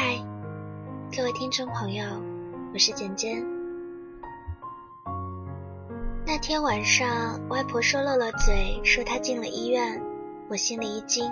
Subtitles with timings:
[0.00, 0.16] 嗨，
[1.12, 2.04] 各位听众朋友，
[2.72, 3.44] 我是简简。
[6.24, 10.00] 那天晚上，外婆说漏了嘴，说她进了医院，
[10.48, 11.28] 我心里一惊。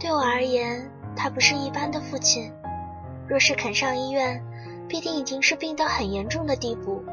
[0.00, 2.50] 对我而言，他不是一般的父亲，
[3.28, 4.42] 若是肯上医院，
[4.88, 7.04] 必定已经是病到很严重的地步。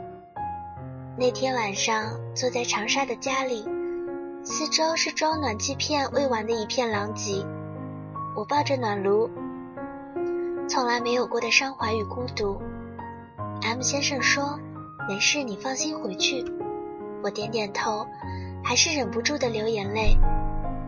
[1.18, 3.68] 那天晚上，坐在长沙的家里，
[4.45, 7.45] 四周是装暖气片未完的一片狼藉，
[8.34, 9.30] 我抱着暖炉。
[10.67, 12.61] 从来没有过的伤怀与孤独。
[13.61, 14.59] M 先生说
[15.07, 16.43] ：“没事，你放心回去。”
[17.23, 18.05] 我点点头，
[18.63, 20.17] 还是忍不住的流眼泪。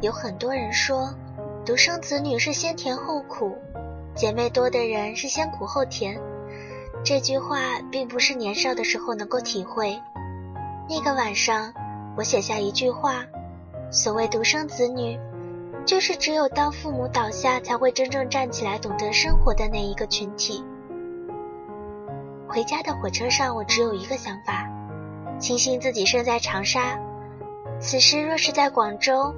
[0.02, 1.14] 有很多人说，
[1.66, 3.56] 独生子女是先甜后苦，
[4.16, 6.20] 姐妹多的人是先苦后甜。
[7.04, 10.02] 这句话并不是年少的时候能够体会。
[10.90, 11.74] 那个晚上，
[12.18, 13.26] 我写下一句话：
[13.92, 15.20] 所谓独生子女。
[15.86, 20.66] 就是只有当父母倒下，才会真正站起来，懂得生活的那一个群体。
[22.48, 24.68] 回家的火车上，我只有一个想法：
[25.40, 26.98] 庆幸自己生在长沙。
[27.80, 29.36] 此时若是在广州，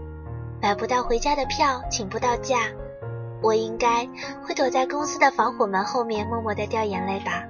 [0.62, 2.60] 买不到回家的票，请不到假，
[3.42, 4.08] 我应该
[4.46, 7.44] 会躲在公司的防火门后面，默默的掉眼泪吧。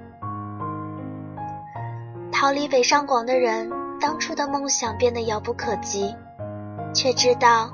[2.32, 3.70] 逃离北上广的人，
[4.00, 6.14] 当初的梦想变得遥不可及，
[6.92, 7.70] 却知道。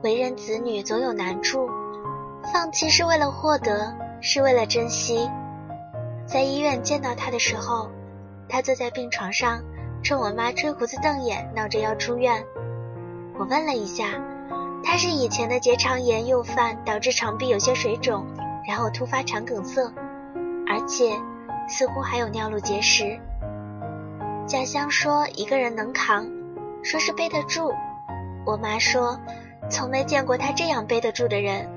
[0.00, 1.68] 为人子女总有难处，
[2.52, 5.28] 放弃是为了获得，是为了珍惜。
[6.24, 7.90] 在医院见到他的时候，
[8.48, 9.64] 他坐在病床上，
[10.04, 12.44] 冲我妈吹胡子瞪眼，闹着要出院。
[13.40, 14.04] 我问了一下，
[14.84, 18.24] 他是以前的结肠炎又犯，导致肠壁有些水肿，
[18.68, 19.92] 然后突发肠梗塞，
[20.68, 21.18] 而且
[21.68, 23.18] 似乎还有尿路结石。
[24.46, 26.28] 家乡说一个人能扛，
[26.84, 27.72] 说是背得住。
[28.46, 29.18] 我妈说。
[29.70, 31.68] 从没见过他这样背得住的人。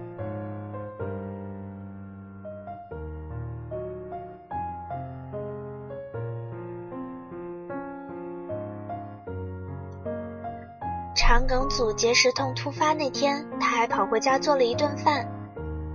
[11.16, 15.28] 肠梗阻结石痛突发那天，他还跑回家做了一顿饭。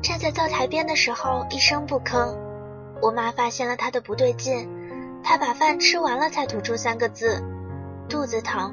[0.03, 2.37] 站在灶台边的时候，一声不吭。
[3.03, 4.69] 我妈发现了他的不对劲，
[5.23, 7.43] 他把饭吃完了才吐出三个字：
[8.09, 8.73] 肚子疼。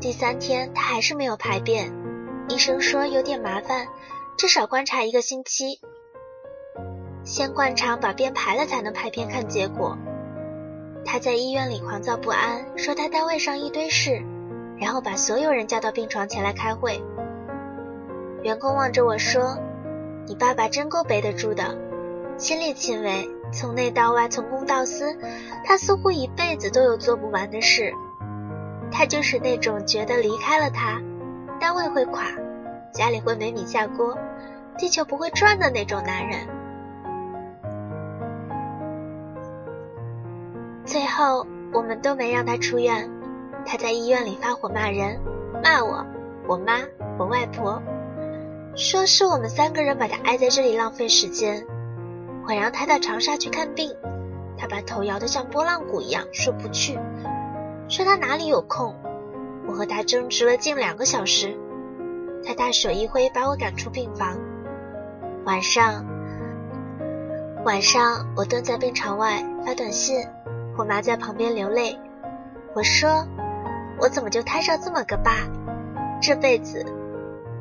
[0.00, 2.03] 第三天，他还是没有排便。
[2.46, 3.88] 医生说有点麻烦，
[4.36, 5.80] 至少观察一个星期。
[7.24, 9.96] 先灌肠把便排了，才能拍片看结果。
[11.06, 14.22] 他在医院里狂躁不安，说他单位上一堆事，
[14.78, 17.02] 然后把所有人叫到病床前来开会。
[18.42, 19.58] 员工望着我说
[20.28, 21.78] ：“你爸爸真够背得住的，
[22.36, 25.16] 亲力亲为，从内到外，从公到私，
[25.64, 27.94] 他似乎一辈子都有做不完的事。
[28.92, 31.00] 他就是那种觉得离开了他。”
[31.64, 32.26] 单位会垮，
[32.92, 34.18] 家里会没米下锅，
[34.76, 36.46] 地球不会转的那种男人。
[40.84, 43.10] 最后，我们都没让他出院，
[43.64, 45.18] 他在医院里发火骂人，
[45.62, 46.04] 骂我、
[46.46, 46.80] 我妈、
[47.18, 47.80] 我外婆，
[48.76, 51.64] 说是我们三个人把他挨在这里浪费时间。
[52.46, 53.96] 我让他到长沙去看病，
[54.58, 56.98] 他把头摇得像拨浪鼓一样，说不去，
[57.88, 58.94] 说他哪里有空。
[59.66, 61.58] 我和他争执了近两个小时，
[62.44, 64.38] 他大手一挥把我赶出病房。
[65.44, 66.04] 晚上，
[67.64, 70.26] 晚上我蹲在病床外发短信，
[70.76, 71.98] 我妈在旁边流泪。
[72.74, 73.26] 我说
[74.00, 75.32] ：“我怎么就摊上这么个爸？
[76.20, 76.84] 这辈子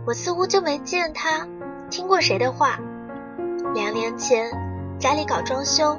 [0.06, 1.47] 我似乎就没见他
[1.90, 2.80] 听过谁的话。
[3.74, 4.52] 两年前
[5.00, 5.97] 家里搞装修，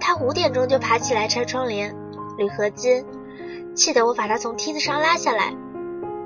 [0.00, 1.94] 他五点钟就爬起来拆窗帘、
[2.38, 3.04] 铝合金。”
[3.76, 5.54] 气得我把他从梯子上拉下来，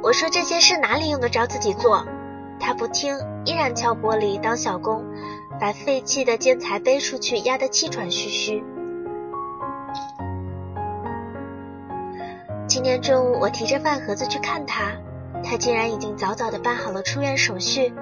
[0.05, 2.07] 我说这些事哪里用得着自己做？
[2.61, 5.05] 他不听，依然敲玻璃当小工，
[5.59, 8.63] 把废弃的建材背出去，压得气喘吁吁。
[12.69, 14.93] 今天中午我提着饭盒子去看他，
[15.43, 17.93] 他竟然已经早早的办好了出院手续，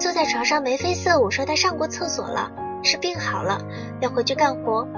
[0.00, 2.50] 坐在床上眉飞色舞，说他上过厕所了，
[2.82, 3.60] 是病好了，
[4.00, 4.88] 要回去干活。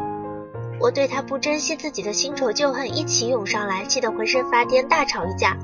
[0.81, 5.55] 我对他不珍惜自己的新仇旧恨一起涌上来，气得浑身发癫，大吵一架。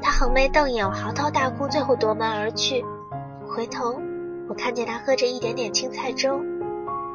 [0.00, 2.84] 他横眉瞪眼，嚎啕大哭，最后夺门而去。
[3.48, 4.00] 回头，
[4.48, 6.40] 我看见他喝着一点点青菜粥，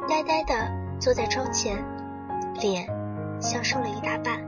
[0.06, 0.54] 呆呆的
[0.98, 1.82] 坐在窗前，
[2.60, 2.86] 脸
[3.40, 4.38] 消瘦了一大半。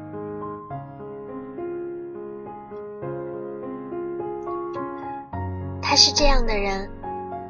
[5.81, 6.91] 他是这样的人，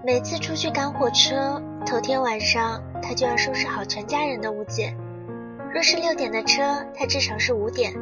[0.04, 2.80] 每次出去赶火车，头天晚上。
[3.02, 4.96] 他就要收拾好全家人的物件。
[5.74, 7.92] 若是六点的车，他至少是五点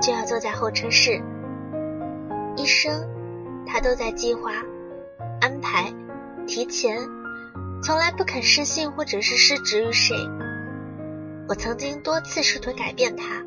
[0.00, 1.22] 就要坐在候车室。
[2.56, 3.06] 一生，
[3.66, 4.52] 他都在计划、
[5.40, 5.92] 安排、
[6.46, 6.98] 提前，
[7.82, 10.16] 从来不肯失信或者是失职于谁。
[11.48, 13.44] 我曾经多次试图改变他。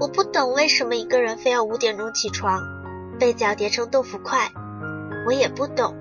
[0.00, 2.60] 我不懂为什么一个人非要五点钟起床，
[3.18, 4.50] 被脚叠成豆腐块。
[5.26, 5.96] 我也不懂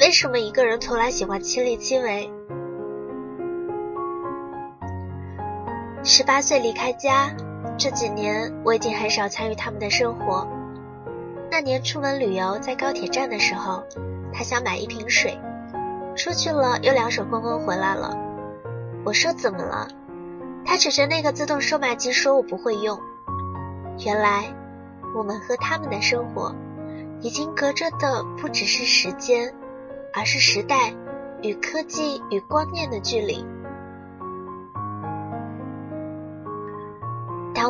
[0.00, 2.30] 为什么一个人从来喜欢亲力亲为。
[6.04, 7.30] 十八岁离开家，
[7.76, 10.46] 这几年我已经很少参与他们的生活。
[11.50, 13.82] 那年出门旅游，在高铁站的时候，
[14.32, 15.38] 他想买一瓶水，
[16.16, 18.16] 出去了又两手空空回来了。
[19.04, 19.88] 我说怎么了？
[20.64, 23.00] 他指着那个自动售卖机说：“我不会用。”
[24.04, 24.54] 原来，
[25.16, 26.54] 我们和他们的生活，
[27.20, 29.52] 已经隔着的不只是时间，
[30.14, 30.92] 而是时代
[31.42, 33.44] 与科技与观念的距离。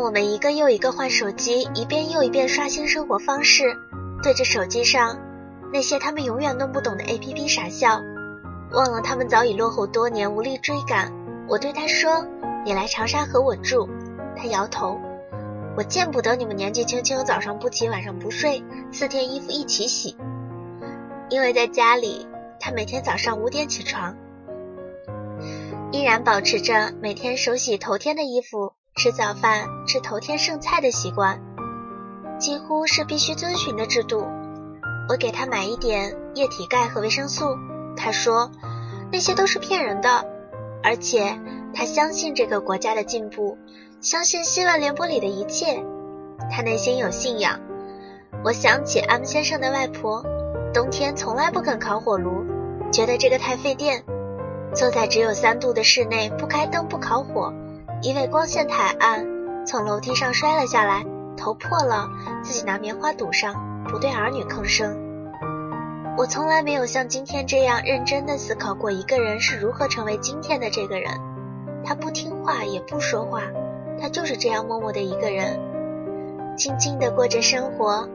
[0.00, 3.76] 我们一个又一个换手机，一遍又一遍刷新生活方式，
[4.22, 5.18] 对着手机上
[5.72, 8.00] 那些他们永远弄不懂的 APP 傻笑，
[8.72, 11.12] 忘了他们早已落后多年，无力追赶。
[11.48, 12.26] 我对他说
[12.64, 13.88] ：“你来长沙和我住。”
[14.36, 15.00] 他摇头。
[15.76, 20.16] 我见不得你们年纪轻轻，早上不起，晚上不睡，四天衣服一起洗。
[21.30, 22.26] 因为在家里，
[22.58, 24.16] 他每天早上五点起床，
[25.92, 31.40] 依然保持着每天手洗头天的衣服，吃早饭，吃头天剩菜的习惯，
[32.40, 34.26] 几乎是必须遵循的制度。
[35.08, 37.56] 我给他买一点液体钙和维生素，
[37.96, 38.50] 他说
[39.12, 40.26] 那些都是骗人的，
[40.82, 41.38] 而且
[41.72, 43.56] 他相信这个国家的进步。
[44.00, 45.80] 相信新闻联播里的一切，
[46.50, 47.60] 他内心有信仰。
[48.44, 50.24] 我想起 M 先生的外婆，
[50.74, 52.44] 冬天从来不肯烤火炉，
[52.90, 54.02] 觉得这个太费电。
[54.74, 57.54] 坐在只有三度的室内，不开灯不烤火，
[58.02, 59.26] 因为光线太暗，
[59.66, 61.04] 从楼梯上摔了下来，
[61.36, 62.08] 头破了，
[62.42, 64.96] 自己拿棉花堵上，不对儿女吭声。
[66.16, 71.10] 我从来没有像今天这样认真的思考过一个人是如何成为今天的这个人。
[71.84, 73.42] 他不听话，也不说话。
[74.00, 75.58] 他就是这样默默的一个人，
[76.56, 78.08] 静静的过着生活，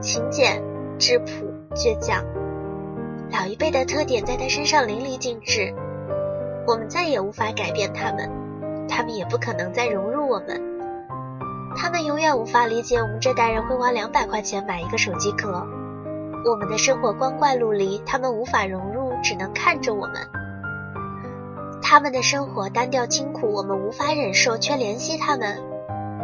[0.00, 0.62] 勤俭、
[0.98, 1.26] 质朴、
[1.74, 2.24] 倔强。
[3.30, 5.72] 老一辈的特点在他身上淋漓尽致。
[6.66, 8.30] 我们再也无法改变他们，
[8.94, 10.60] 他们也不可能再融入我们。
[11.74, 15.66] 他们永远无法理解我们这代人会花两百块钱买一个手机壳。
[16.44, 20.16] 我们的生活光怪陆离，他们无法融入，只能看着我们。
[21.80, 25.62] 他们的生活单调清苦，我们无法忍受，却怜惜他们。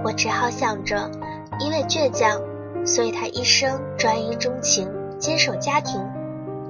[0.05, 1.11] 我只好想着，
[1.59, 2.41] 因为倔强，
[2.85, 6.06] 所以他一生专一钟情，坚守家庭。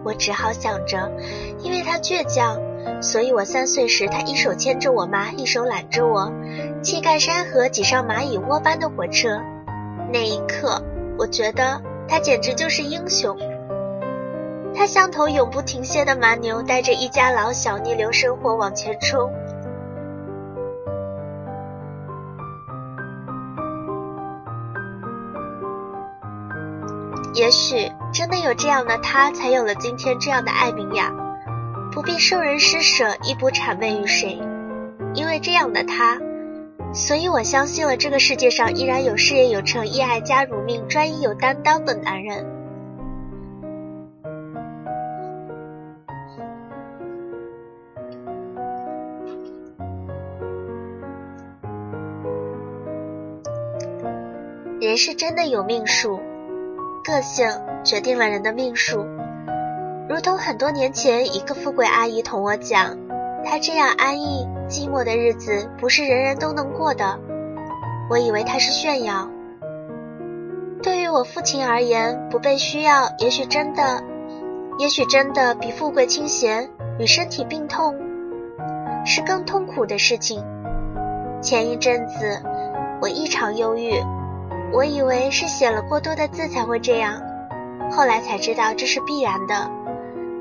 [0.05, 1.11] 我只好想着，
[1.59, 2.61] 因为他倔强，
[3.01, 6.33] 所以我三岁时他一手牵着我妈，一手揽着我，
[6.83, 9.41] 气盖山河，挤上蚂蚁窝般的火车。
[10.13, 10.83] 那一刻，
[11.19, 13.37] 我觉得他简直就是英雄。
[14.75, 19.33] 他像头永不停歇的蛮牛，带着一家老小逆流生活往前冲。
[27.35, 31.13] 也许真的有这样的他，才有了今天这样的艾明雅，
[31.91, 34.39] 不必受人施舍，亦不谄媚于谁。
[35.15, 36.21] 因为这样的他，
[36.93, 42.47] 所以我相信了这个世界上依然有事业有成、义爱家如命、专一有担当的男人。
[54.81, 56.21] 人是真的有命数，
[57.05, 57.47] 个性
[57.85, 59.05] 决定了人的命数。
[60.19, 62.97] 如同很多年前，一个富贵阿姨同我讲，
[63.45, 67.21] 她这样安逸寂寞的日子不是人人都能过的。
[68.11, 69.31] 我以为她是炫耀。
[70.83, 74.03] 对于我父亲而言，不被需要，也许真的，
[74.81, 77.95] 也许真的比富贵清闲与身体病痛
[79.07, 80.45] 是更痛苦的事情。
[81.41, 82.43] 前一阵子，
[83.01, 83.93] 我异常忧郁。
[84.73, 87.23] 我以为是写了过多的字才会这样，
[87.93, 89.71] 后来才知道这是必然的，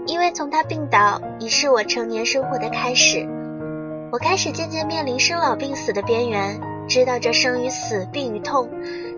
[0.08, 3.28] 因为从他病倒已是我成年生活的开始。
[4.10, 8.70] 我开始渐渐面临生老病死的边缘，知道这生与死、病与痛，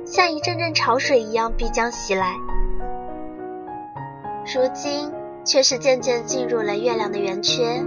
[0.04, 2.34] 像一阵阵潮水一样必将袭来。
[4.52, 5.14] 如今
[5.46, 7.84] 却是渐渐进入了月亮的圆缺。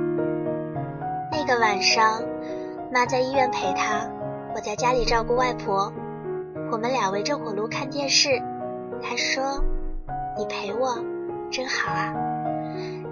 [1.33, 2.23] 那个晚上，
[2.93, 4.09] 妈在医院陪他，
[4.55, 5.93] 我在家里照顾外婆。
[6.71, 8.41] 我们俩围着火炉看电视，
[9.03, 9.65] 他说
[10.39, 10.97] ：“你陪我，
[11.51, 12.15] 真好啊。”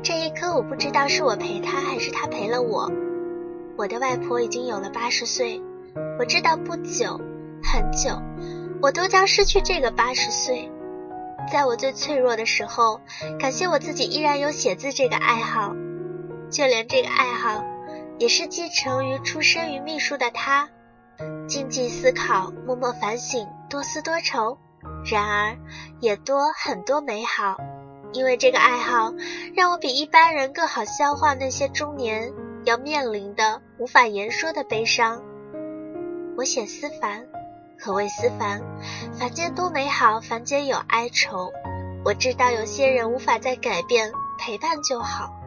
[0.02, 2.90] 这一刻，我不知道是我陪他，还是他陪了我。
[3.76, 5.62] 我的外婆已经有了八十岁，
[6.18, 7.20] 我知道不久，
[7.62, 8.22] 很久，
[8.80, 10.70] 我都将失去这个八十岁。
[11.52, 13.00] 在我最脆弱的时候，
[13.38, 15.74] 感谢我自己依然有写字这个爱好。
[16.50, 17.64] 就连这个爱好，
[18.18, 20.70] 也是继承于出生于秘书的他，
[21.46, 24.58] 静静思考，默默反省，多思多愁，
[25.04, 25.58] 然而
[26.00, 27.56] 也多很多美好。
[28.12, 29.14] 因为这个爱好，
[29.54, 32.32] 让我比一般人更好消化那些中年
[32.64, 35.22] 要面临的无法言说的悲伤。
[36.36, 37.26] 我写思凡，
[37.78, 38.62] 可谓思凡？
[39.18, 41.52] 凡间多美好，凡间有哀愁。
[42.04, 45.39] 我知道有些人无法再改变，陪伴就好。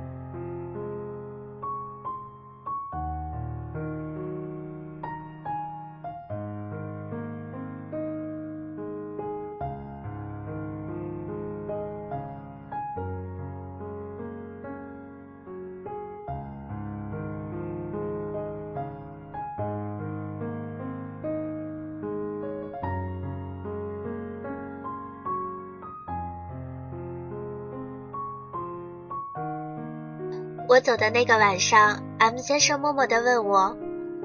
[30.70, 33.76] 我走的那个晚上，M 先生默默地问我：“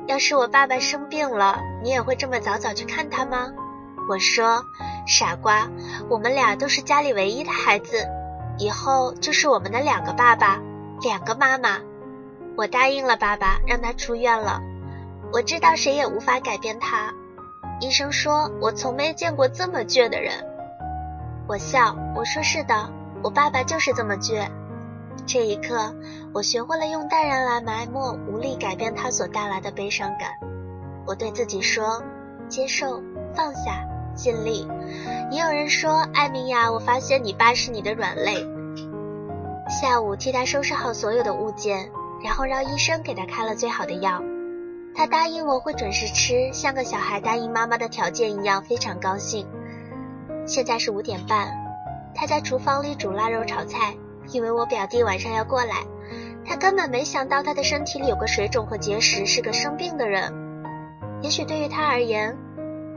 [0.06, 3.52] 要是我爸爸生病了，你也会这么早早去看他吗？”
[4.08, 4.64] 我说
[5.06, 5.68] ：“傻瓜，
[6.08, 8.06] 我们俩都是家里唯一的孩子，
[8.56, 10.60] 以后就是我们的两个爸爸，
[11.02, 11.80] 两个妈妈。”
[12.56, 14.60] 我答应了爸爸，让他出院了。
[15.32, 17.12] 我知道谁也无法改变他。
[17.80, 20.46] 医生说我从没见过这么倔的人。
[21.48, 22.90] 我笑，我说：“是的，
[23.22, 24.48] 我爸爸就是这么倔。”
[25.26, 25.94] 这一刻，
[26.32, 30.30] 我学会了用淡然来埋没无力改变它所带来的悲伤感。
[31.06, 32.02] 我对自己说：
[32.48, 33.02] 接受，
[33.34, 34.66] 放下，尽力。
[35.30, 38.46] 也有人说：艾米亚，我发现你爸是你的软肋。
[39.68, 41.90] 下午替他收拾好所有的物件，
[42.24, 44.22] 然后让医生给他开了最好的药。
[44.94, 49.46] 他答应我会准时吃，像个小孩答应妈妈的条件一样，非常高兴。
[50.46, 51.54] 现在是五点半，
[52.14, 53.94] 他在厨房里煮腊肉炒菜。
[54.30, 55.84] 因为我表弟晚上要过来，
[56.44, 60.32] 他根本没想到他的身体里有个水肿和结石，是个生病的人。
[61.22, 62.36] 也许对于他而言，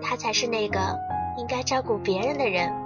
[0.01, 0.97] 他才是那个
[1.38, 2.80] 应该照顾别人的人。